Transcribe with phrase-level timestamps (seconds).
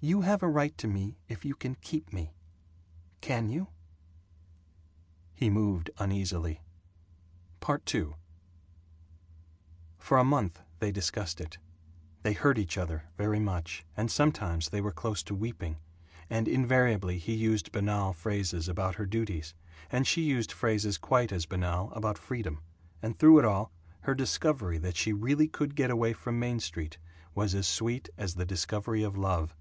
[0.00, 2.32] "You have a right to me if you can keep me.
[3.20, 3.66] Can you?"
[5.34, 6.60] He moved uneasily.
[7.68, 8.14] II
[9.98, 11.58] For a month they discussed it.
[12.22, 15.78] They hurt each other very much, and sometimes they were close to weeping,
[16.30, 19.52] and invariably he used banal phrases about her duties
[19.90, 22.60] and she used phrases quite as banal about freedom,
[23.02, 23.72] and through it all,
[24.02, 26.98] her discovery that she really could get away from Main Street
[27.34, 29.56] was as sweet as the discovery of love.